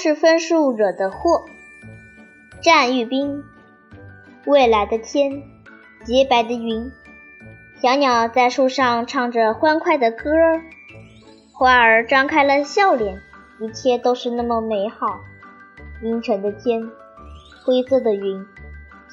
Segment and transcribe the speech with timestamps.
[0.00, 1.44] 是分数惹的祸。
[2.62, 3.44] 战玉冰，
[4.46, 5.42] 未来的天，
[6.06, 6.90] 洁白的云，
[7.82, 10.62] 小鸟在树上唱着欢快的歌儿，
[11.52, 13.20] 花儿张开了笑脸，
[13.60, 15.20] 一切都是那么美好。
[16.02, 16.90] 阴沉的天，
[17.62, 18.46] 灰色的云，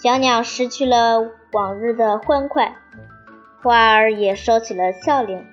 [0.02, 2.78] 小鸟失去了往日的欢快，
[3.62, 5.46] 花儿也收起了笑脸。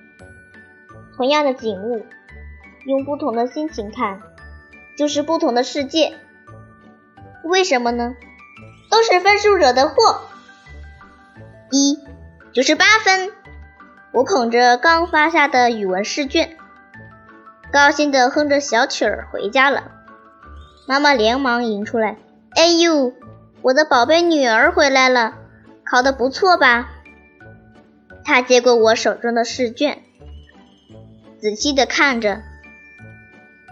[1.17, 2.05] 同样的景物，
[2.85, 4.21] 用不同的心情看，
[4.97, 6.17] 就是不同的世界。
[7.43, 8.15] 为什么呢？
[8.89, 10.21] 都是分数惹的祸。
[11.71, 11.99] 一
[12.53, 13.31] 九十八分，
[14.13, 16.57] 我捧着刚发下的语文试卷，
[17.71, 19.91] 高兴地哼着小曲儿回家了。
[20.87, 22.17] 妈妈连忙迎出来
[22.55, 23.11] ：“哎呦，
[23.61, 25.33] 我的宝贝女儿回来了，
[25.83, 26.89] 考得不错吧？”
[28.23, 30.03] 她接过我手中的试卷，
[31.39, 32.41] 仔细地看着，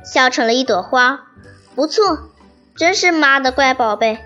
[0.04, 1.28] 笑成了一朵花。
[1.76, 2.30] 不错。
[2.76, 4.18] 真是妈的乖宝贝，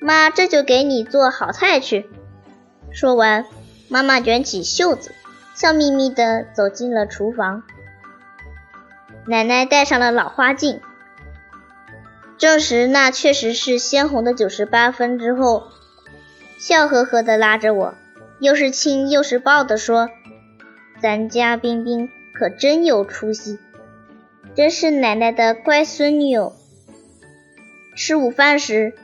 [0.00, 2.08] 妈这就给你做好菜去。
[2.92, 3.46] 说完，
[3.88, 5.12] 妈妈卷起袖子，
[5.56, 7.64] 笑眯眯地走进了厨房。
[9.26, 10.80] 奶奶戴上了老花镜，
[12.38, 15.64] 证实那确实是鲜红的九十八分之后，
[16.60, 17.94] 笑呵呵地拉着我，
[18.38, 20.08] 又是亲又是抱地说
[21.02, 23.58] ：“咱家冰冰可真有出息，
[24.54, 26.52] 真是奶奶的乖孙女哦。”
[27.96, 28.94] 吃午饭时，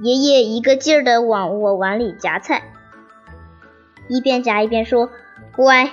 [0.00, 2.62] 爷爷一个劲儿地往我碗里夹菜，
[4.08, 5.10] 一边夹一边说
[5.56, 5.90] ：“乖，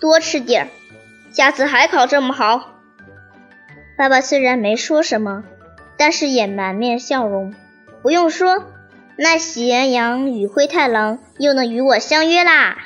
[0.00, 0.68] 多吃点儿，
[1.32, 2.74] 下次还考这么好。”
[3.96, 5.44] 爸爸虽然没说什么，
[5.96, 7.54] 但是也满面笑容。
[8.00, 8.64] 不用说，
[9.16, 12.78] 那喜羊羊与灰太狼又能与我相约啦！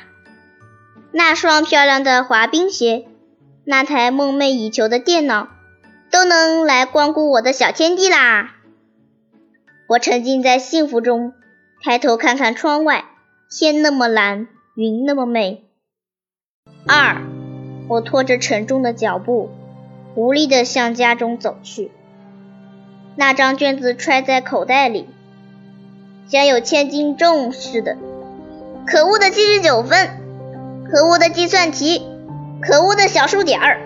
[1.11, 3.05] 那双漂亮的滑冰鞋，
[3.65, 5.47] 那台梦寐以求的电脑，
[6.11, 8.55] 都能来光顾我的小天地啦！
[9.87, 11.33] 我沉浸在幸福中，
[11.81, 13.05] 抬头看看窗外，
[13.49, 15.63] 天那么蓝，云那么美。
[16.85, 17.21] 二，
[17.87, 19.49] 我拖着沉重的脚步，
[20.15, 21.91] 无力地向家中走去。
[23.15, 25.07] 那张卷子揣在口袋里，
[26.27, 27.97] 像有千斤重似的。
[28.85, 30.09] 可恶的七十九分，
[30.91, 32.05] 可恶的计算题，
[32.65, 33.77] 可恶的小数点儿，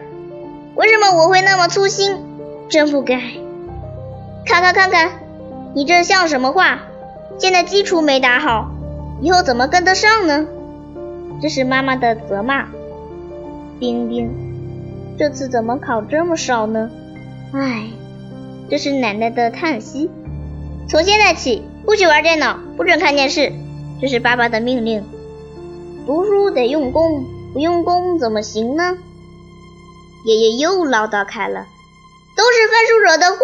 [0.75, 2.17] 为什么我会那么粗心？
[2.69, 3.19] 真不该！
[4.45, 5.11] 看看看看。
[5.73, 6.79] 你这像什么话？
[7.39, 8.71] 现在基础没打好，
[9.21, 10.47] 以后怎么跟得上呢？
[11.41, 12.67] 这是妈妈的责骂。
[13.79, 14.29] 冰冰，
[15.17, 16.89] 这次怎么考这么少呢？
[17.53, 17.87] 唉，
[18.69, 20.09] 这是奶奶的叹息。
[20.89, 23.51] 从现在起，不许玩电脑，不准看电视，
[24.01, 25.03] 这是爸爸的命令。
[26.05, 27.25] 读书得用功，
[27.57, 28.99] 不用功怎么行呢？
[30.23, 31.65] 爷爷又唠叨开了，
[32.35, 33.39] 都是分数惹的祸。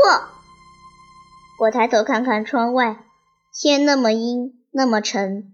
[1.57, 3.03] 我抬头看看窗外，
[3.51, 5.51] 天那么阴，那么沉，